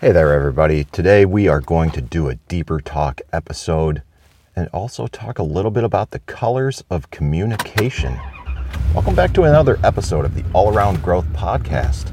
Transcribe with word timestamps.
Hey 0.00 0.12
there, 0.12 0.32
everybody. 0.32 0.84
Today 0.84 1.24
we 1.24 1.48
are 1.48 1.60
going 1.60 1.90
to 1.90 2.00
do 2.00 2.28
a 2.28 2.36
deeper 2.36 2.80
talk 2.80 3.20
episode 3.32 4.04
and 4.54 4.68
also 4.68 5.08
talk 5.08 5.40
a 5.40 5.42
little 5.42 5.72
bit 5.72 5.82
about 5.82 6.12
the 6.12 6.20
colors 6.20 6.84
of 6.88 7.10
communication. 7.10 8.16
Welcome 8.94 9.16
back 9.16 9.32
to 9.32 9.42
another 9.42 9.76
episode 9.82 10.24
of 10.24 10.36
the 10.36 10.44
All 10.52 10.72
Around 10.72 11.02
Growth 11.02 11.26
Podcast. 11.32 12.12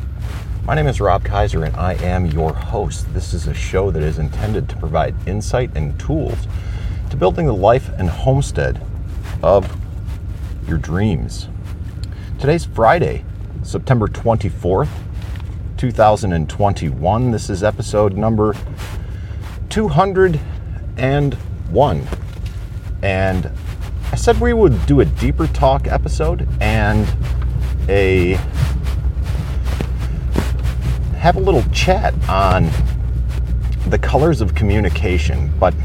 My 0.66 0.74
name 0.74 0.88
is 0.88 1.00
Rob 1.00 1.24
Kaiser 1.24 1.64
and 1.64 1.76
I 1.76 1.94
am 2.04 2.26
your 2.26 2.56
host. 2.56 3.14
This 3.14 3.36
is 3.36 3.46
a 3.46 3.54
show 3.54 3.92
that 3.92 4.02
is 4.02 4.18
intended 4.18 4.68
to 4.70 4.78
provide 4.78 5.14
insight 5.28 5.70
and 5.76 6.00
tools 6.00 6.48
to 7.12 7.16
building 7.16 7.46
the 7.46 7.54
life 7.54 7.90
and 8.00 8.10
homestead 8.10 8.84
of 9.44 9.72
your 10.68 10.80
dreams. 10.80 11.50
Today's 12.40 12.66
Friday, 12.66 13.24
September 13.62 14.08
24th, 14.08 14.90
2021. 15.92 17.30
This 17.30 17.52
is 17.52 17.64
episode 17.64 18.18
number 18.18 18.56
201. 19.70 22.08
And 23.04 23.52
I 24.12 24.16
said 24.16 24.42
we 24.42 24.54
would 24.54 24.84
do 24.88 25.02
a 25.02 25.06
deeper 25.06 25.46
talk 25.46 25.88
episode 25.88 26.48
and 26.60 27.08
a 27.88 28.40
have 31.20 31.36
a 31.36 31.40
little 31.40 31.62
chat 31.72 32.16
on 32.28 32.68
the 33.86 34.00
colors 34.00 34.42
of 34.42 34.56
communication. 34.56 35.54
But 35.60 35.76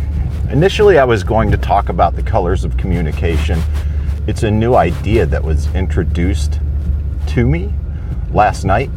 initially, 0.51 0.99
I 0.99 1.05
was 1.05 1.23
going 1.23 1.51
to 1.51 1.59
talk 1.59 1.91
about 1.91 2.17
the 2.17 2.23
colors 2.23 2.65
of 2.65 2.79
communication. 2.79 3.61
It's 4.27 4.45
a 4.45 4.51
new 4.51 4.77
idea 4.77 5.27
that 5.27 5.45
was 5.45 5.67
introduced 5.75 6.59
to 7.27 7.47
me 7.47 7.71
last 8.33 8.65
night 8.65 8.91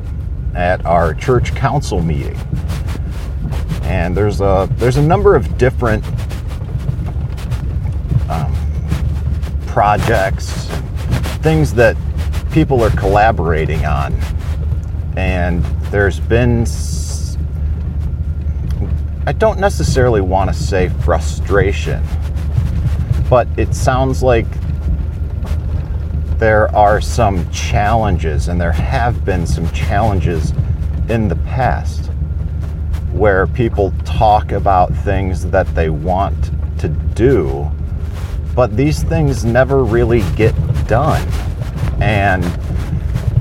at 0.56 0.86
our 0.86 1.14
church 1.14 1.54
council 1.56 2.02
meeting. 2.02 2.38
And 3.84 4.16
there's 4.16 4.42
a 4.42 4.68
there's 4.74 4.98
a 4.98 5.02
number 5.02 5.36
of 5.36 5.58
different 5.58 6.04
um, 8.30 8.56
projects, 9.68 10.68
things 11.42 11.74
that 11.74 11.96
people 12.52 12.84
are 12.84 12.92
collaborating 12.92 13.86
on, 13.86 14.14
and 15.18 15.64
there's 15.92 16.20
been 16.20 16.66
I 19.26 19.32
don't 19.32 19.60
necessarily 19.60 20.20
want 20.20 20.50
to 20.50 20.54
say 20.54 20.90
frustration, 20.90 22.04
but 23.30 23.48
it 23.58 23.74
sounds 23.74 24.22
like 24.22 24.46
there 26.40 26.74
are 26.76 27.00
some 27.02 27.50
challenges, 27.52 28.48
and 28.48 28.60
there 28.60 28.72
have 28.72 29.24
been 29.26 29.46
some 29.48 29.70
challenges 29.72 30.54
in 31.10 31.28
the 31.28 31.36
past 31.48 32.08
where 33.12 33.46
people 33.48 33.94
talk 34.06 34.52
about 34.52 34.94
things 34.98 35.46
that 35.48 35.68
they 35.76 35.90
want 35.90 36.52
to 36.80 36.90
do, 36.90 37.70
but 38.56 38.76
these 38.76 39.04
things 39.04 39.46
never 39.46 39.84
really 39.84 40.24
get 40.36 40.54
done. 40.88 41.22
And 42.02 42.44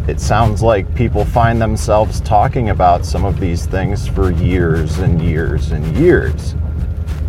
it 0.08 0.20
sounds 0.20 0.62
like 0.62 0.94
people 0.94 1.24
find 1.24 1.60
themselves 1.60 2.20
talking 2.20 2.70
about 2.70 3.06
some 3.06 3.24
of 3.24 3.40
these 3.40 3.66
things 3.66 4.06
for 4.06 4.30
years 4.30 4.98
and 4.98 5.22
years 5.22 5.70
and 5.70 5.96
years, 5.96 6.54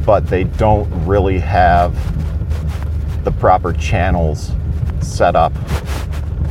but 0.06 0.28
they 0.28 0.44
don't 0.44 0.89
really 1.06 1.39
have 1.39 1.94
the 3.23 3.31
proper 3.31 3.72
channels 3.73 4.52
set 5.04 5.36
up 5.36 5.54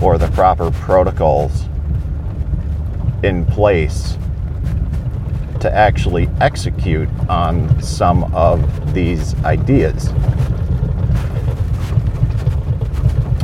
or 0.03 0.19
the 0.19 0.29
proper 0.35 0.71
protocols 0.71 1.65
in 3.23 3.47
place 3.47 4.17
to 5.61 5.73
actually 5.73 6.29
execute 6.41 7.09
on 7.29 7.81
some 7.81 8.25
of 8.35 8.93
these 8.93 9.35
ideas. 9.45 10.09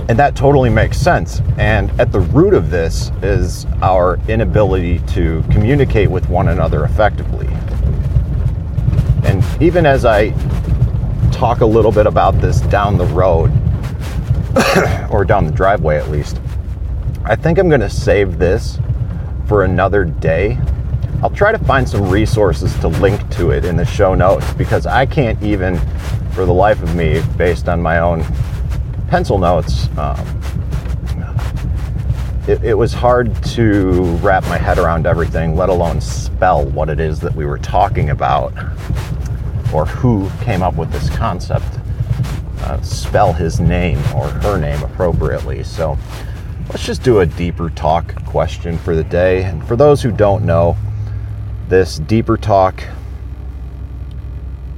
And 0.08 0.18
that 0.18 0.34
totally 0.34 0.70
makes 0.70 0.98
sense. 0.98 1.42
And 1.58 1.90
at 2.00 2.10
the 2.12 2.20
root 2.20 2.54
of 2.54 2.70
this 2.70 3.12
is 3.22 3.66
our 3.82 4.18
inability 4.26 5.00
to 5.10 5.44
communicate 5.50 6.10
with 6.10 6.28
one 6.28 6.48
another 6.48 6.84
effectively. 6.84 7.46
And 9.24 9.44
even 9.62 9.86
as 9.86 10.04
I 10.04 10.30
talk 11.30 11.60
a 11.60 11.66
little 11.66 11.92
bit 11.92 12.06
about 12.06 12.40
this 12.40 12.62
down 12.62 12.96
the 12.96 13.06
road, 13.06 13.52
or 15.10 15.24
down 15.24 15.46
the 15.46 15.52
driveway 15.52 15.96
at 15.96 16.10
least. 16.10 16.40
I 17.24 17.36
think 17.36 17.58
I'm 17.58 17.68
going 17.68 17.80
to 17.80 17.90
save 17.90 18.38
this 18.38 18.78
for 19.46 19.64
another 19.64 20.04
day. 20.04 20.58
I'll 21.22 21.30
try 21.30 21.52
to 21.52 21.58
find 21.58 21.88
some 21.88 22.08
resources 22.08 22.74
to 22.78 22.88
link 22.88 23.28
to 23.30 23.50
it 23.50 23.64
in 23.64 23.76
the 23.76 23.84
show 23.84 24.14
notes 24.14 24.52
because 24.54 24.86
I 24.86 25.06
can't 25.06 25.40
even, 25.42 25.78
for 26.32 26.44
the 26.46 26.52
life 26.54 26.82
of 26.82 26.94
me, 26.94 27.22
based 27.36 27.68
on 27.68 27.82
my 27.82 27.98
own 27.98 28.24
pencil 29.08 29.38
notes, 29.38 29.88
um, 29.98 30.38
it, 32.46 32.62
it 32.64 32.74
was 32.74 32.92
hard 32.92 33.34
to 33.44 34.02
wrap 34.22 34.44
my 34.44 34.56
head 34.56 34.78
around 34.78 35.06
everything, 35.06 35.54
let 35.54 35.68
alone 35.68 36.00
spell 36.00 36.64
what 36.64 36.88
it 36.88 36.98
is 36.98 37.20
that 37.20 37.34
we 37.34 37.44
were 37.44 37.58
talking 37.58 38.10
about 38.10 38.54
or 39.72 39.84
who 39.84 40.30
came 40.40 40.62
up 40.62 40.76
with 40.76 40.90
this 40.90 41.10
concept 41.10 41.78
uh, 42.68 42.80
spell 42.82 43.32
his 43.32 43.60
name 43.60 43.98
or 44.14 44.28
her 44.28 44.58
name 44.58 44.82
appropriately. 44.82 45.64
So 45.64 45.98
let's 46.68 46.84
just 46.84 47.02
do 47.02 47.20
a 47.20 47.26
deeper 47.26 47.70
talk 47.70 48.14
question 48.24 48.78
for 48.78 48.94
the 48.94 49.04
day. 49.04 49.44
And 49.44 49.66
for 49.66 49.76
those 49.76 50.02
who 50.02 50.12
don't 50.12 50.44
know, 50.44 50.76
this 51.68 51.98
deeper 52.00 52.36
talk 52.36 52.82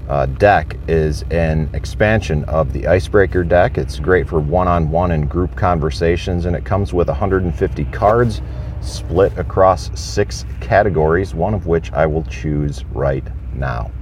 uh, 0.09 0.27
deck 0.27 0.77
is 0.89 1.23
an 1.31 1.71
expansion 1.73 2.45
of 2.45 2.73
the 2.73 2.89
Icebreaker 2.89 3.45
deck. 3.45 3.78
It's 3.78 4.01
great 4.01 4.28
for 4.28 4.41
one 4.41 4.67
on 4.67 4.91
one 4.91 5.12
and 5.12 5.31
group 5.31 5.55
conversations, 5.55 6.47
and 6.47 6.57
it 6.57 6.65
comes 6.65 6.93
with 6.93 7.07
150 7.07 7.84
cards 7.87 8.43
split 8.81 9.37
across 9.39 9.91
six 9.99 10.45
categories, 10.61 11.34
one 11.34 11.55
of 11.55 11.67
which 11.67 11.93
I 11.93 12.07
will 12.07 12.25
choose 12.25 12.84
right 12.87 13.25
now. 13.55 13.93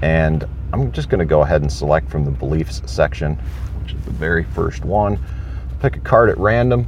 And 0.00 0.46
I'm 0.72 0.92
just 0.92 1.08
going 1.08 1.20
to 1.20 1.24
go 1.24 1.42
ahead 1.42 1.62
and 1.62 1.72
select 1.72 2.08
from 2.10 2.24
the 2.24 2.30
beliefs 2.30 2.82
section, 2.86 3.34
which 3.82 3.94
is 3.94 4.04
the 4.04 4.10
very 4.10 4.44
first 4.44 4.84
one. 4.84 5.18
Pick 5.80 5.96
a 5.96 6.00
card 6.00 6.28
at 6.28 6.38
random. 6.38 6.86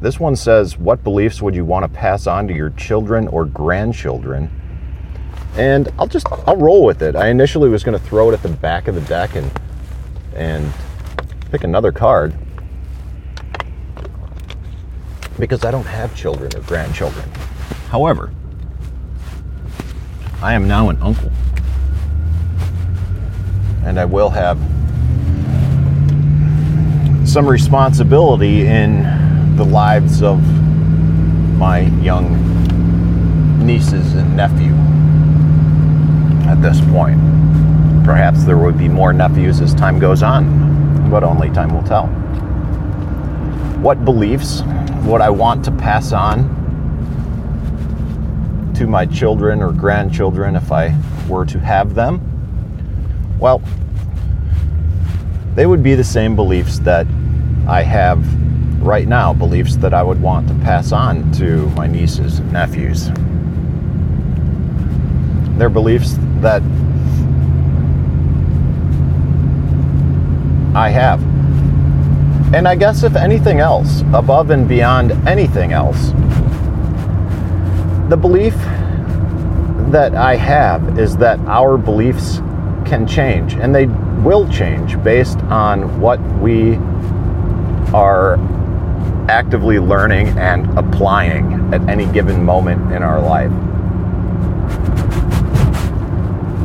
This 0.00 0.20
one 0.20 0.36
says, 0.36 0.78
What 0.78 1.02
beliefs 1.02 1.42
would 1.42 1.54
you 1.54 1.64
want 1.64 1.84
to 1.84 1.88
pass 1.88 2.26
on 2.26 2.46
to 2.48 2.54
your 2.54 2.70
children 2.70 3.28
or 3.28 3.44
grandchildren? 3.44 4.50
And 5.56 5.92
I'll 5.98 6.06
just, 6.06 6.26
I'll 6.46 6.56
roll 6.56 6.84
with 6.84 7.02
it. 7.02 7.16
I 7.16 7.28
initially 7.28 7.68
was 7.68 7.82
going 7.82 7.98
to 7.98 8.04
throw 8.04 8.30
it 8.30 8.34
at 8.34 8.42
the 8.42 8.48
back 8.48 8.86
of 8.86 8.94
the 8.94 9.00
deck 9.02 9.34
and, 9.34 9.50
and 10.34 10.72
pick 11.50 11.64
another 11.64 11.90
card 11.90 12.34
because 15.38 15.64
I 15.64 15.70
don't 15.70 15.86
have 15.86 16.14
children 16.14 16.54
or 16.56 16.60
grandchildren. 16.60 17.28
However, 17.88 18.32
I 20.40 20.54
am 20.54 20.68
now 20.68 20.88
an 20.88 21.02
uncle. 21.02 21.32
And 23.84 23.98
I 23.98 24.04
will 24.04 24.30
have 24.30 24.56
some 27.28 27.44
responsibility 27.44 28.66
in 28.66 29.56
the 29.56 29.64
lives 29.64 30.22
of 30.22 30.40
my 31.56 31.80
young 32.02 32.36
nieces 33.66 34.14
and 34.14 34.36
nephew 34.36 34.72
at 36.48 36.62
this 36.62 36.80
point. 36.92 37.18
Perhaps 38.04 38.44
there 38.44 38.58
would 38.58 38.78
be 38.78 38.88
more 38.88 39.12
nephews 39.12 39.60
as 39.60 39.74
time 39.74 39.98
goes 39.98 40.22
on, 40.22 41.10
but 41.10 41.24
only 41.24 41.50
time 41.50 41.74
will 41.74 41.82
tell. 41.82 42.06
What 43.82 44.04
beliefs 44.04 44.62
would 45.02 45.20
I 45.20 45.30
want 45.30 45.64
to 45.64 45.72
pass 45.72 46.12
on 46.12 46.57
to 48.78 48.86
my 48.86 49.04
children 49.04 49.60
or 49.60 49.72
grandchildren 49.72 50.54
if 50.54 50.70
I 50.70 50.96
were 51.28 51.44
to 51.46 51.58
have 51.58 51.96
them? 51.96 52.20
Well, 53.40 53.60
they 55.56 55.66
would 55.66 55.82
be 55.82 55.96
the 55.96 56.04
same 56.04 56.36
beliefs 56.36 56.78
that 56.80 57.04
I 57.66 57.82
have 57.82 58.24
right 58.80 59.08
now, 59.08 59.34
beliefs 59.34 59.74
that 59.78 59.92
I 59.92 60.04
would 60.04 60.22
want 60.22 60.46
to 60.46 60.54
pass 60.54 60.92
on 60.92 61.32
to 61.32 61.66
my 61.70 61.88
nieces 61.88 62.38
and 62.38 62.52
nephews. 62.52 63.10
They're 65.58 65.68
beliefs 65.68 66.14
that 66.40 66.62
I 70.76 70.90
have. 70.90 71.20
And 72.54 72.68
I 72.68 72.76
guess, 72.76 73.02
if 73.02 73.16
anything 73.16 73.58
else, 73.58 74.02
above 74.14 74.50
and 74.50 74.68
beyond 74.68 75.10
anything 75.26 75.72
else, 75.72 76.12
the 78.08 78.16
belief 78.16 78.54
that 79.92 80.14
I 80.14 80.34
have 80.36 80.98
is 80.98 81.16
that 81.18 81.38
our 81.40 81.76
beliefs 81.76 82.38
can 82.86 83.06
change 83.06 83.52
and 83.54 83.74
they 83.74 83.86
will 84.24 84.48
change 84.48 85.02
based 85.02 85.38
on 85.44 86.00
what 86.00 86.18
we 86.40 86.76
are 87.94 88.36
actively 89.30 89.78
learning 89.78 90.28
and 90.38 90.78
applying 90.78 91.74
at 91.74 91.86
any 91.86 92.06
given 92.06 92.42
moment 92.42 92.92
in 92.92 93.02
our 93.02 93.20
life. 93.20 93.50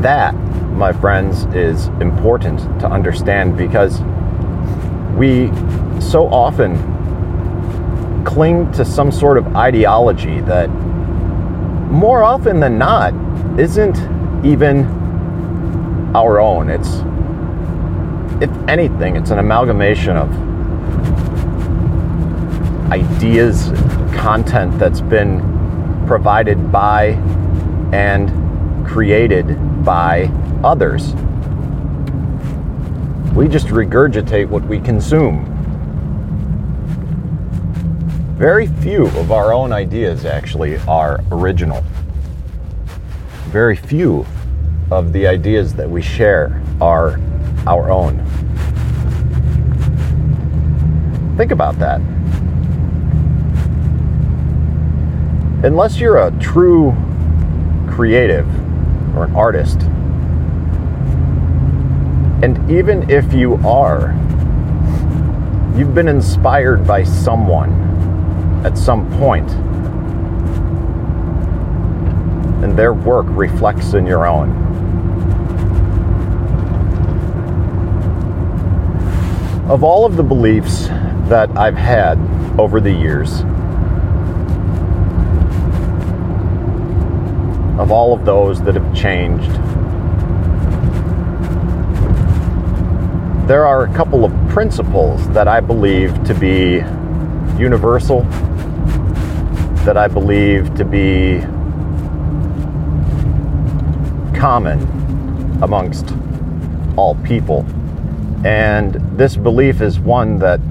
That, 0.02 0.34
my 0.34 0.94
friends, 0.94 1.44
is 1.54 1.88
important 2.00 2.60
to 2.80 2.88
understand 2.88 3.58
because 3.58 4.00
we 5.18 5.48
so 6.02 6.28
often 6.28 6.94
cling 8.24 8.72
to 8.74 8.86
some 8.86 9.12
sort 9.12 9.38
of 9.38 9.56
ideology 9.58 10.40
that 10.42 10.70
more 11.94 12.24
often 12.24 12.60
than 12.60 12.80
not 12.80 13.14
isn't 13.60 13.96
even 14.44 14.84
our 16.16 16.40
own. 16.40 16.70
It's, 16.70 16.90
if 18.42 18.50
anything, 18.68 19.16
it's 19.16 19.30
an 19.30 19.38
amalgamation 19.38 20.18
of 20.18 20.30
ideas, 22.92 23.70
content 24.16 24.78
that's 24.80 25.02
been 25.02 25.40
provided 26.08 26.72
by 26.72 27.10
and 27.94 28.32
created 28.88 29.46
by 29.86 30.32
others. 30.64 31.14
We 33.36 33.48
just 33.48 33.68
regurgitate 33.68 34.50
what 34.50 34.64
we 34.64 34.80
consume. 34.80 35.53
Very 38.36 38.66
few 38.66 39.06
of 39.06 39.32
our 39.32 39.54
own 39.54 39.72
ideas 39.72 40.26
actually 40.26 40.78
are 40.88 41.24
original. 41.32 41.84
Very 43.50 43.76
few 43.76 44.26
of 44.90 45.14
the 45.14 45.28
ideas 45.28 45.76
that 45.76 45.88
we 45.88 46.02
share 46.02 46.60
are 46.82 47.20
our 47.68 47.92
own. 47.92 48.18
Think 51.38 51.52
about 51.52 51.78
that. 51.78 52.02
Unless 55.64 56.00
you're 56.00 56.18
a 56.18 56.32
true 56.40 56.92
creative 57.88 58.48
or 59.16 59.26
an 59.26 59.36
artist, 59.36 59.80
and 62.42 62.70
even 62.70 63.08
if 63.12 63.32
you 63.32 63.56
are, 63.66 64.12
you've 65.78 65.94
been 65.94 66.08
inspired 66.08 66.88
by 66.88 67.04
someone 67.04 67.83
at 68.64 68.78
some 68.78 69.12
point, 69.20 69.50
and 72.64 72.78
their 72.80 72.94
work 72.94 73.26
reflects 73.30 73.94
in 73.94 74.06
your 74.06 74.26
own. 74.26 74.52
Of 79.70 79.84
all 79.84 80.06
of 80.06 80.16
the 80.16 80.24
beliefs 80.24 80.88
that 81.28 81.50
I've 81.58 81.76
had 81.76 82.18
over 82.58 82.80
the 82.80 82.92
years, 82.92 83.42
of 87.80 87.92
all 87.92 88.14
of 88.14 88.24
those 88.24 88.62
that 88.64 88.76
have 88.76 88.96
changed, 88.96 89.52
there 93.48 93.66
are 93.66 93.84
a 93.84 93.94
couple 93.94 94.24
of 94.24 94.32
principles 94.48 95.28
that 95.32 95.50
I 95.50 95.60
believe 95.60 96.24
to 96.24 96.34
be 96.34 96.82
universal 97.62 98.26
that 99.86 99.98
I 99.98 100.08
believe 100.08 100.74
to 100.76 100.86
be 100.86 101.42
common 104.40 104.80
amongst 105.62 106.14
all 106.96 107.16
people. 107.24 107.66
And 108.46 108.96
this 109.18 109.36
belief 109.36 109.82
is 109.82 110.00
one 110.00 110.40
that 110.40 110.62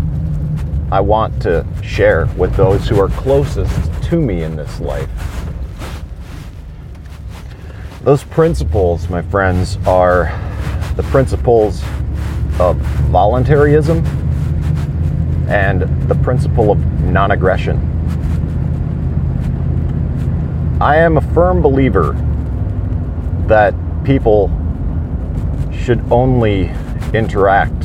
I 0.90 1.00
want 1.00 1.42
to 1.42 1.66
share 1.82 2.26
with 2.36 2.54
those 2.54 2.88
who 2.88 3.00
are 3.00 3.08
closest 3.08 4.02
to 4.04 4.20
me 4.20 4.42
in 4.42 4.56
this 4.56 4.80
life. 4.80 5.10
Those 8.02 8.24
principles, 8.24 9.08
my 9.08 9.22
friends, 9.22 9.78
are 9.86 10.24
the 10.96 11.02
principles 11.04 11.82
of 12.58 12.76
voluntarism 13.10 14.04
and 15.48 15.82
the 16.08 16.14
principle 16.16 16.70
of 16.70 16.78
non 17.04 17.30
aggression. 17.30 17.91
I 20.82 20.96
am 20.96 21.16
a 21.16 21.20
firm 21.20 21.62
believer 21.62 22.14
that 23.46 23.72
people 24.02 24.48
should 25.72 26.00
only 26.10 26.72
interact 27.14 27.84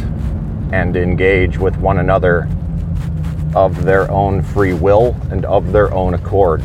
and 0.71 0.97
engage 0.97 1.59
with 1.59 1.77
one 1.77 1.99
another 1.99 2.49
of 3.53 3.83
their 3.83 4.09
own 4.09 4.41
free 4.41 4.73
will 4.73 5.15
and 5.29 5.45
of 5.45 5.73
their 5.73 5.93
own 5.93 6.15
accord. 6.15 6.63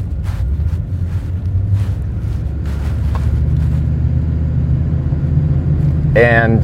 And 6.16 6.62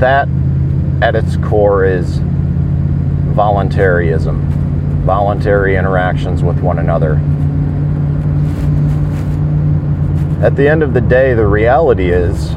that 0.00 0.26
at 1.02 1.14
its 1.14 1.36
core 1.36 1.84
is 1.84 2.20
voluntarism, 3.34 4.40
voluntary 5.04 5.76
interactions 5.76 6.42
with 6.42 6.60
one 6.60 6.78
another 6.78 7.20
at 10.46 10.54
the 10.54 10.68
end 10.68 10.80
of 10.80 10.94
the 10.94 11.00
day, 11.00 11.34
the 11.34 11.44
reality 11.44 12.12
is 12.12 12.50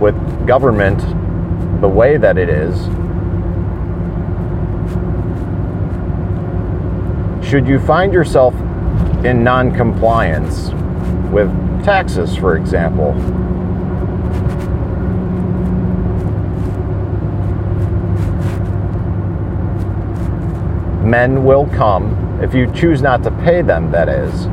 with 0.00 0.14
government 0.46 1.00
the 1.80 1.88
way 1.88 2.16
that 2.16 2.38
it 2.38 2.48
is, 2.48 2.84
should 7.44 7.66
you 7.66 7.80
find 7.80 8.12
yourself 8.12 8.54
in 9.24 9.42
non 9.42 9.74
compliance 9.74 10.70
with 11.32 11.50
taxes, 11.84 12.36
for 12.36 12.56
example, 12.56 13.14
men 21.06 21.44
will 21.44 21.66
come 21.68 22.40
if 22.42 22.52
you 22.52 22.70
choose 22.72 23.00
not 23.00 23.22
to 23.22 23.30
pay 23.30 23.62
them, 23.62 23.92
that 23.92 24.08
is. 24.08 24.46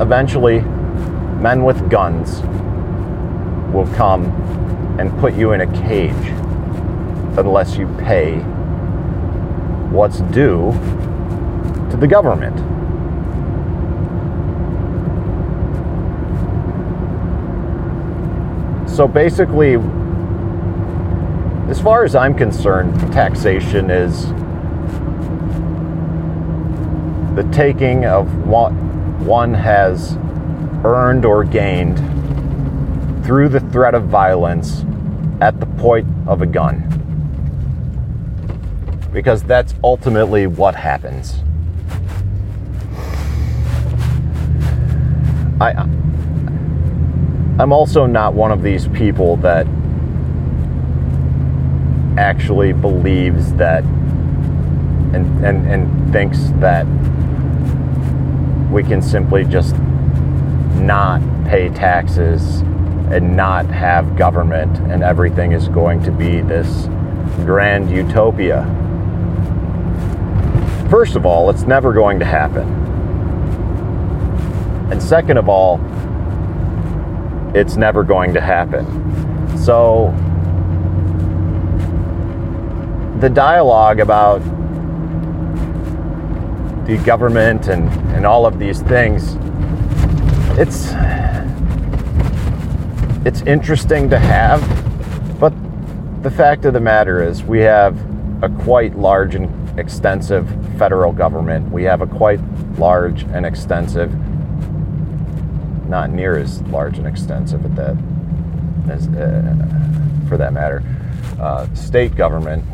Eventually, 0.00 0.60
men 1.40 1.62
with 1.62 1.90
guns 1.90 2.40
will 3.72 3.86
come 3.94 4.24
and 4.98 5.16
put 5.20 5.34
you 5.34 5.52
in 5.52 5.60
a 5.60 5.66
cage 5.82 6.14
unless 7.38 7.76
you 7.76 7.86
pay 7.98 8.38
what's 9.90 10.20
due 10.32 10.72
to 11.90 11.96
the 11.98 12.06
government. 12.06 12.56
So 18.88 19.06
basically, 19.06 19.74
as 21.68 21.78
far 21.78 22.04
as 22.04 22.14
I'm 22.14 22.34
concerned, 22.34 22.98
taxation 23.12 23.90
is 23.90 24.32
the 27.36 27.42
taking 27.52 28.06
of 28.06 28.46
what 28.46 28.72
one 29.20 29.52
has 29.52 30.16
earned 30.84 31.26
or 31.26 31.44
gained 31.44 31.98
through 33.26 33.50
the 33.50 33.60
threat 33.60 33.94
of 33.94 34.04
violence 34.04 34.86
at 35.42 35.60
the 35.60 35.66
point 35.66 36.08
of 36.26 36.40
a 36.40 36.46
gun. 36.46 36.82
Because 39.12 39.42
that's 39.42 39.74
ultimately 39.84 40.46
what 40.46 40.74
happens. 40.74 41.34
I 45.60 45.72
I'm 47.58 47.72
also 47.72 48.06
not 48.06 48.32
one 48.32 48.50
of 48.50 48.62
these 48.62 48.88
people 48.88 49.36
that 49.38 49.66
actually 52.18 52.72
believes 52.72 53.52
that 53.54 53.82
and, 55.14 55.44
and, 55.44 55.66
and 55.66 56.12
thinks 56.12 56.38
that 56.60 56.86
we 58.76 58.82
can 58.82 59.00
simply 59.00 59.42
just 59.42 59.74
not 60.76 61.18
pay 61.46 61.70
taxes 61.70 62.60
and 63.10 63.34
not 63.34 63.64
have 63.64 64.18
government 64.18 64.76
and 64.92 65.02
everything 65.02 65.52
is 65.52 65.66
going 65.68 66.02
to 66.02 66.10
be 66.10 66.42
this 66.42 66.84
grand 67.46 67.90
utopia. 67.90 68.66
First 70.90 71.16
of 71.16 71.24
all, 71.24 71.48
it's 71.48 71.62
never 71.62 71.94
going 71.94 72.18
to 72.18 72.26
happen. 72.26 72.68
And 74.92 75.02
second 75.02 75.38
of 75.38 75.48
all, 75.48 75.80
it's 77.54 77.78
never 77.78 78.04
going 78.04 78.34
to 78.34 78.42
happen. 78.42 78.84
So, 79.56 80.12
the 83.20 83.30
dialogue 83.30 84.00
about 84.00 84.42
the 86.86 86.96
government 86.98 87.66
and, 87.68 87.88
and 88.14 88.24
all 88.24 88.46
of 88.46 88.58
these 88.58 88.80
things, 88.82 89.36
it's 90.58 90.92
it's 93.26 93.42
interesting 93.42 94.08
to 94.10 94.18
have, 94.20 94.60
but 95.40 95.52
the 96.22 96.30
fact 96.30 96.64
of 96.64 96.74
the 96.74 96.80
matter 96.80 97.24
is, 97.24 97.42
we 97.42 97.58
have 97.58 97.98
a 98.42 98.48
quite 98.48 98.96
large 98.96 99.34
and 99.34 99.78
extensive 99.80 100.48
federal 100.78 101.12
government. 101.12 101.68
We 101.72 101.82
have 101.82 102.02
a 102.02 102.06
quite 102.06 102.38
large 102.78 103.24
and 103.24 103.44
extensive, 103.44 104.14
not 105.88 106.10
near 106.10 106.38
as 106.38 106.62
large 106.62 106.98
and 106.98 107.06
extensive 107.06 107.64
at 107.64 107.74
that, 107.74 107.96
as, 108.88 109.08
uh, 109.08 110.28
for 110.28 110.36
that 110.36 110.52
matter, 110.52 110.84
uh, 111.40 111.66
state 111.74 112.14
government. 112.14 112.64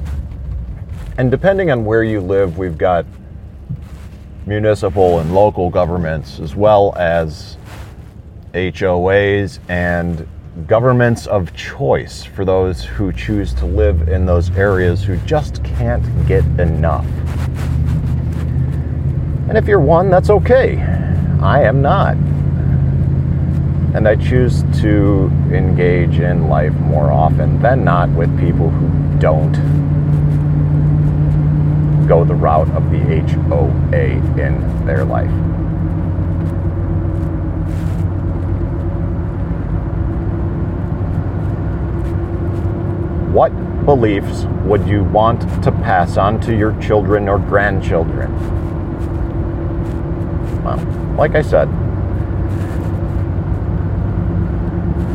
And 1.16 1.30
depending 1.30 1.70
on 1.70 1.86
where 1.86 2.04
you 2.04 2.20
live, 2.20 2.58
we've 2.58 2.76
got 2.76 3.06
municipal 4.46 5.20
and 5.20 5.34
local 5.34 5.70
governments, 5.70 6.40
as 6.40 6.54
well 6.56 6.94
as 6.96 7.56
HOAs 8.54 9.58
and 9.68 10.26
governments 10.66 11.26
of 11.26 11.54
choice 11.54 12.24
for 12.24 12.44
those 12.44 12.84
who 12.84 13.12
choose 13.12 13.54
to 13.54 13.64
live 13.64 14.08
in 14.08 14.26
those 14.26 14.50
areas 14.50 15.02
who 15.02 15.16
just 15.18 15.64
can't 15.64 16.04
get 16.26 16.44
enough. 16.60 17.06
And 19.48 19.56
if 19.56 19.66
you're 19.66 19.80
one, 19.80 20.10
that's 20.10 20.30
okay. 20.30 20.78
I 21.40 21.62
am 21.62 21.82
not. 21.82 22.16
And 23.94 24.08
I 24.08 24.16
choose 24.16 24.62
to 24.80 25.30
engage 25.50 26.18
in 26.18 26.48
life 26.48 26.72
more 26.74 27.10
often 27.10 27.60
than 27.60 27.84
not 27.84 28.08
with 28.10 28.38
people 28.38 28.70
who 28.70 29.18
don't 29.18 29.54
go 32.06 32.24
the 32.24 32.34
route 32.34 32.68
of 32.70 32.90
the 32.90 32.98
HOA 32.98 34.04
in 34.40 34.86
their 34.86 35.04
life. 35.04 35.30
What 43.32 43.50
beliefs 43.86 44.44
would 44.64 44.86
you 44.86 45.04
want 45.04 45.40
to 45.64 45.72
pass 45.72 46.16
on 46.16 46.40
to 46.42 46.56
your 46.56 46.78
children 46.80 47.28
or 47.28 47.38
grandchildren? 47.38 48.30
Well, 50.62 50.78
like 51.16 51.34
I 51.34 51.42
said, 51.42 51.68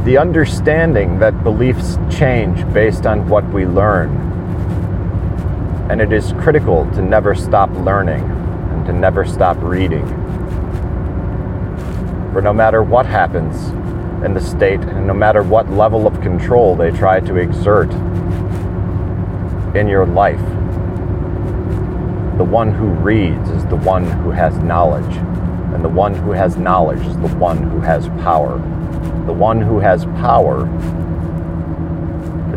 the 0.03 0.17
understanding 0.17 1.20
that 1.20 1.44
beliefs 1.44 1.98
change 2.10 2.65
based 2.74 3.06
on 3.06 3.27
what 3.27 3.46
we 3.51 3.65
learn. 3.65 4.37
And 5.89 6.01
it 6.01 6.12
is 6.12 6.34
critical 6.34 6.89
to 6.91 7.01
never 7.01 7.34
stop 7.36 7.70
learning 7.72 8.24
and 8.24 8.86
to 8.86 8.94
never 8.94 9.25
stop 9.25 9.58
reading. 9.62 10.06
For 12.34 12.41
no 12.41 12.53
matter 12.53 12.84
what 12.84 13.06
happens, 13.06 13.72
in 14.24 14.34
the 14.34 14.41
state, 14.41 14.79
and 14.79 15.06
no 15.06 15.13
matter 15.13 15.44
what 15.44 15.70
level 15.70 16.08
of 16.08 16.20
control 16.22 16.75
they 16.75 16.89
try 16.91 17.20
to 17.20 17.36
exert 17.36 17.91
in 19.75 19.88
your 19.88 20.06
life, 20.06 20.41
the 22.38 22.44
one 22.44 22.74
who 22.74 22.88
reads 22.88 23.50
is 23.51 23.65
the 23.67 23.75
one 23.75 24.06
who 24.22 24.32
has 24.32 24.58
knowledge, 24.58 25.15
and 25.74 25.86
the 25.86 25.89
one 25.89 26.15
who 26.15 26.32
has 26.32 26.58
knowledge 26.58 27.06
is 27.06 27.15
the 27.17 27.36
one 27.38 27.58
who 27.58 27.79
has 27.79 28.08
power. 28.24 28.58
The 29.27 29.34
one 29.34 29.62
who 29.62 29.79
has 29.79 30.06
power 30.06 30.65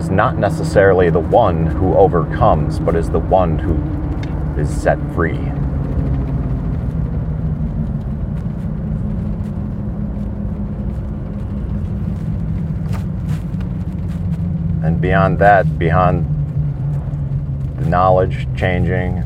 is 0.01 0.09
not 0.09 0.39
necessarily 0.39 1.11
the 1.11 1.21
one 1.21 1.67
who 1.67 1.95
overcomes, 1.95 2.79
but 2.79 2.97
is 2.97 3.11
the 3.11 3.19
one 3.19 3.59
who 3.59 3.77
is 4.59 4.71
set 4.71 4.99
free. 5.15 5.37
and 14.83 14.99
beyond 14.99 15.39
that, 15.39 15.79
beyond 15.79 16.25
the 17.77 17.85
knowledge 17.85 18.49
changing, 18.57 19.23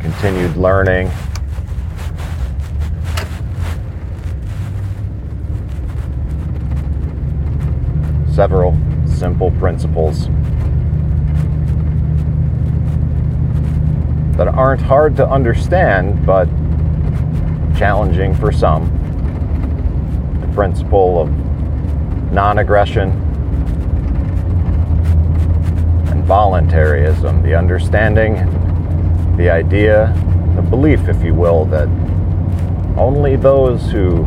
continued 0.00 0.56
learning, 0.56 1.08
several 8.34 8.76
simple 9.12 9.50
principles 9.52 10.28
that 14.36 14.48
aren't 14.48 14.80
hard 14.80 15.14
to 15.16 15.28
understand 15.28 16.24
but 16.24 16.46
challenging 17.76 18.34
for 18.34 18.50
some. 18.50 18.86
The 20.40 20.54
principle 20.54 21.20
of 21.20 21.30
non 22.32 22.58
aggression 22.58 23.10
and 26.08 26.24
voluntarism, 26.24 27.42
the 27.42 27.54
understanding, 27.54 28.34
the 29.36 29.50
idea, 29.50 30.12
the 30.56 30.62
belief, 30.62 31.08
if 31.08 31.22
you 31.22 31.34
will, 31.34 31.64
that 31.66 31.88
only 32.96 33.36
those 33.36 33.90
who 33.90 34.24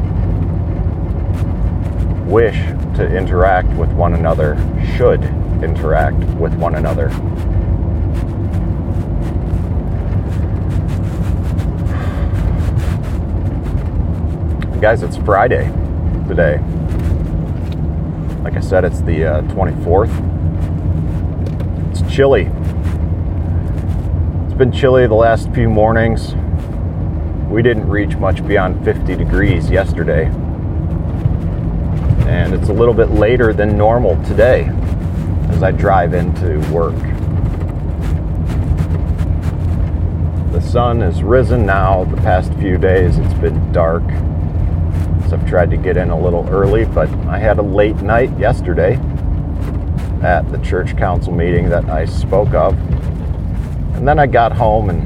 wish 2.25 2.55
to 2.95 3.07
interact 3.15 3.69
with 3.69 3.91
one 3.93 4.13
another 4.13 4.55
should 4.97 5.23
interact 5.63 6.17
with 6.35 6.53
one 6.55 6.75
another. 6.75 7.09
Guys, 14.81 15.03
it's 15.03 15.17
Friday 15.17 15.65
today. 16.27 16.57
Like 18.43 18.55
I 18.55 18.59
said, 18.59 18.85
it's 18.85 19.01
the 19.01 19.25
uh, 19.25 19.41
24th 19.43 20.35
chilly. 22.15 22.43
It's 24.45 24.53
been 24.53 24.71
chilly 24.71 25.05
the 25.05 25.15
last 25.15 25.51
few 25.53 25.67
mornings. 25.67 26.33
We 27.49 27.61
didn't 27.61 27.89
reach 27.89 28.15
much 28.15 28.47
beyond 28.47 28.85
50 28.85 29.17
degrees 29.17 29.69
yesterday. 29.69 30.31
And 32.35 32.53
it's 32.53 32.67
a 32.67 32.73
little 32.73 32.93
bit 32.93 33.11
later 33.11 33.53
than 33.53 33.77
normal 33.77 34.21
today 34.25 34.69
as 35.51 35.63
I 35.63 35.71
drive 35.71 36.13
into 36.13 36.59
work. 36.69 36.93
The 40.51 40.59
sun 40.59 40.99
has 40.99 41.23
risen 41.23 41.65
now 41.65 42.03
the 42.03 42.17
past 42.17 42.53
few 42.55 42.77
days. 42.77 43.17
It's 43.17 43.33
been 43.35 43.71
dark. 43.71 44.03
So 45.29 45.37
I've 45.37 45.47
tried 45.47 45.71
to 45.71 45.77
get 45.77 45.95
in 45.95 46.09
a 46.09 46.19
little 46.19 46.45
early, 46.49 46.83
but 46.83 47.09
I 47.29 47.39
had 47.39 47.57
a 47.57 47.63
late 47.63 47.95
night 48.01 48.37
yesterday 48.37 48.95
at 50.21 50.41
the 50.51 50.57
church 50.57 50.97
council 50.97 51.31
meeting 51.31 51.69
that 51.69 51.85
I 51.85 52.03
spoke 52.03 52.53
of. 52.53 52.77
And 53.95 54.05
then 54.05 54.19
I 54.19 54.27
got 54.27 54.51
home 54.51 54.89
and 54.89 55.01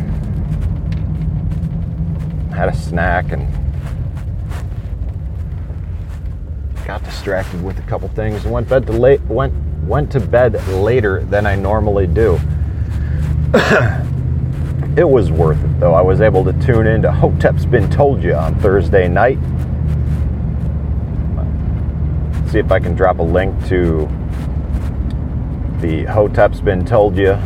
had 2.52 2.70
a 2.70 2.76
snack 2.76 3.32
and 3.32 3.59
got 7.00 7.10
distracted 7.10 7.64
with 7.64 7.78
a 7.80 7.82
couple 7.84 8.08
things 8.10 8.44
and 8.44 8.54
went 8.54 8.68
bed 8.70 8.86
to 8.88 8.94
late 8.94 9.22
went 9.22 9.54
went 9.84 10.12
to 10.12 10.20
bed 10.20 10.54
later 10.68 11.24
than 11.24 11.46
I 11.46 11.56
normally 11.56 12.08
do. 12.08 12.36
it 14.98 15.08
was 15.08 15.32
worth 15.32 15.64
it 15.64 15.80
though. 15.80 15.94
I 15.94 16.02
was 16.02 16.22
able 16.22 16.44
to 16.46 16.54
tune 16.54 16.88
in 16.88 17.02
to 17.04 17.12
Hotep's 17.12 17.66
Been 17.66 17.90
Told 17.90 18.22
You 18.24 18.36
on 18.36 18.56
Thursday 18.60 19.08
night. 19.08 19.40
See 22.52 22.60
if 22.60 22.72
I 22.72 22.80
can 22.80 22.96
drop 22.96 23.20
a 23.20 23.24
link 23.24 23.56
to 23.68 24.08
the 25.80 26.06
Hotep's 26.06 26.60
Been 26.62 26.86
Told 26.86 27.18
You 27.18 27.40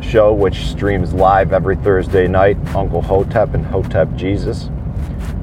show, 0.00 0.32
which 0.32 0.66
streams 0.66 1.12
live 1.12 1.52
every 1.52 1.76
Thursday 1.76 2.28
night. 2.28 2.56
Uncle 2.74 3.02
Hotep 3.02 3.54
and 3.54 3.66
Hotep 3.66 4.14
Jesus. 4.14 4.70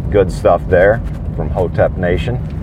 Good 0.10 0.32
stuff 0.32 0.66
there 0.68 1.00
from 1.36 1.50
Hotep 1.50 1.98
Nation. 1.98 2.63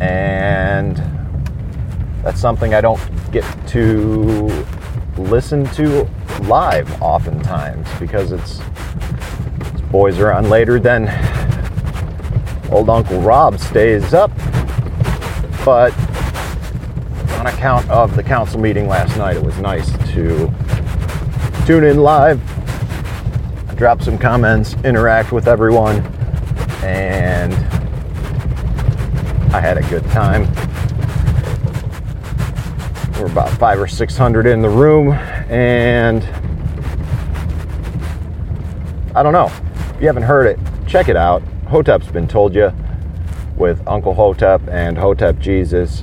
And 0.00 0.96
that's 2.22 2.40
something 2.40 2.74
I 2.74 2.80
don't 2.80 3.00
get 3.32 3.44
to 3.68 4.66
listen 5.16 5.64
to 5.70 6.08
live 6.42 7.02
oftentimes 7.02 7.88
because 7.98 8.32
it's, 8.32 8.60
boys 9.90 10.18
are 10.18 10.32
on 10.32 10.48
later 10.48 10.78
than 10.78 11.08
old 12.70 12.90
Uncle 12.90 13.20
Rob 13.20 13.58
stays 13.58 14.14
up. 14.14 14.30
But 15.64 15.92
on 17.38 17.46
account 17.46 17.88
of 17.90 18.16
the 18.16 18.22
council 18.22 18.60
meeting 18.60 18.88
last 18.88 19.16
night, 19.16 19.36
it 19.36 19.42
was 19.42 19.58
nice 19.58 19.90
to 20.12 20.52
tune 21.66 21.84
in 21.84 21.98
live, 21.98 22.40
drop 23.76 24.02
some 24.02 24.18
comments, 24.18 24.74
interact 24.84 25.32
with 25.32 25.46
everyone, 25.46 26.00
and 26.82 27.27
I 29.52 29.60
had 29.60 29.78
a 29.78 29.82
good 29.88 30.04
time. 30.10 30.42
We're 33.18 33.30
about 33.30 33.50
five 33.58 33.80
or 33.80 33.88
six 33.88 34.16
hundred 34.16 34.46
in 34.46 34.62
the 34.62 34.68
room, 34.68 35.12
and 35.48 36.22
I 39.14 39.22
don't 39.22 39.32
know. 39.32 39.50
If 39.94 40.00
you 40.00 40.06
haven't 40.06 40.24
heard 40.24 40.46
it, 40.46 40.58
check 40.86 41.08
it 41.08 41.16
out. 41.16 41.42
Hotep's 41.68 42.08
been 42.08 42.28
told 42.28 42.54
you 42.54 42.72
with 43.56 43.86
Uncle 43.86 44.14
Hotep 44.14 44.68
and 44.68 44.96
Hotep 44.96 45.38
Jesus 45.38 46.02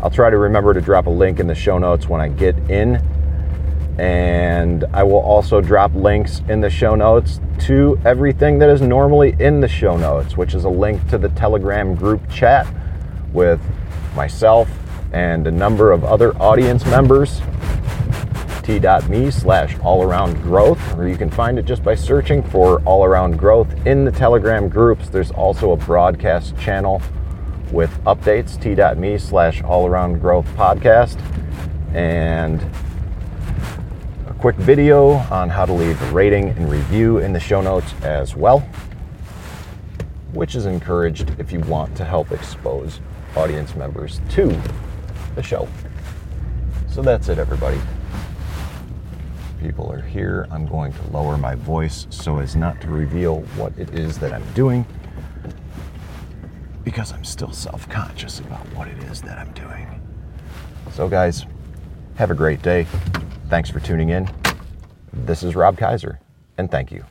I'll 0.00 0.10
try 0.10 0.30
to 0.30 0.38
remember 0.38 0.72
to 0.74 0.80
drop 0.80 1.06
a 1.06 1.10
link 1.10 1.40
in 1.40 1.48
the 1.48 1.56
show 1.56 1.76
notes 1.76 2.08
when 2.08 2.20
I 2.20 2.28
get 2.28 2.56
in. 2.70 3.02
And 3.98 4.84
I 4.92 5.02
will 5.02 5.18
also 5.18 5.60
drop 5.60 5.92
links 5.92 6.40
in 6.48 6.60
the 6.60 6.70
show 6.70 6.94
notes 6.94 7.40
to 7.68 8.00
everything 8.06 8.58
that 8.58 8.70
is 8.70 8.80
normally 8.80 9.36
in 9.40 9.60
the 9.60 9.68
show 9.68 9.94
notes, 9.94 10.38
which 10.38 10.54
is 10.54 10.64
a 10.64 10.68
link 10.70 11.06
to 11.06 11.18
the 11.18 11.28
Telegram 11.28 11.94
group 11.94 12.26
chat 12.30 12.66
with 13.34 13.60
myself 14.16 14.70
and 15.12 15.46
a 15.46 15.50
number 15.50 15.92
of 15.92 16.02
other 16.02 16.34
audience 16.38 16.86
members. 16.86 17.42
T.me 18.62 19.30
slash 19.30 19.78
all 19.80 20.02
around 20.02 20.40
growth, 20.42 20.80
or 20.96 21.08
you 21.08 21.18
can 21.18 21.28
find 21.28 21.58
it 21.58 21.66
just 21.66 21.84
by 21.84 21.94
searching 21.94 22.42
for 22.42 22.80
all 22.86 23.04
around 23.04 23.36
growth 23.36 23.68
in 23.86 24.02
the 24.02 24.12
Telegram 24.12 24.70
groups. 24.70 25.10
There's 25.10 25.30
also 25.30 25.72
a 25.72 25.76
broadcast 25.76 26.58
channel 26.58 27.02
with 27.70 27.90
updates, 28.04 28.58
t.me 28.58 29.18
slash 29.18 29.62
all 29.62 29.86
around 29.86 30.20
growth 30.20 30.46
podcast, 30.56 31.20
and 31.94 32.62
quick 34.38 34.54
video 34.54 35.14
on 35.32 35.48
how 35.48 35.66
to 35.66 35.72
leave 35.72 36.00
a 36.00 36.12
rating 36.12 36.50
and 36.50 36.70
review 36.70 37.18
in 37.18 37.32
the 37.32 37.40
show 37.40 37.60
notes 37.60 37.92
as 38.02 38.36
well, 38.36 38.60
which 40.32 40.54
is 40.54 40.64
encouraged 40.64 41.34
if 41.40 41.50
you 41.50 41.58
want 41.60 41.96
to 41.96 42.04
help 42.04 42.30
expose 42.30 43.00
audience 43.34 43.74
members 43.74 44.20
to 44.28 44.56
the 45.34 45.42
show. 45.42 45.68
So 46.88 47.02
that's 47.02 47.28
it, 47.28 47.38
everybody. 47.38 47.80
People 49.60 49.90
are 49.90 50.00
here. 50.00 50.46
I'm 50.52 50.66
going 50.66 50.92
to 50.92 51.02
lower 51.10 51.36
my 51.36 51.56
voice 51.56 52.06
so 52.10 52.38
as 52.38 52.54
not 52.54 52.80
to 52.82 52.88
reveal 52.88 53.40
what 53.56 53.76
it 53.76 53.92
is 53.92 54.18
that 54.18 54.32
I'm 54.32 54.52
doing 54.52 54.86
because 56.84 57.12
I'm 57.12 57.24
still 57.24 57.52
self 57.52 57.88
conscious 57.88 58.38
about 58.38 58.64
what 58.76 58.86
it 58.86 59.02
is 59.04 59.20
that 59.22 59.36
I'm 59.36 59.52
doing. 59.52 60.00
So, 60.92 61.08
guys, 61.08 61.44
have 62.14 62.30
a 62.30 62.34
great 62.34 62.62
day. 62.62 62.86
Thanks 63.48 63.70
for 63.70 63.80
tuning 63.80 64.10
in. 64.10 64.28
This 65.10 65.42
is 65.42 65.56
Rob 65.56 65.78
Kaiser, 65.78 66.20
and 66.58 66.70
thank 66.70 66.92
you. 66.92 67.04